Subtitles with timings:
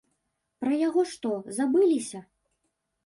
[0.63, 2.19] Пра яго што, забыліся?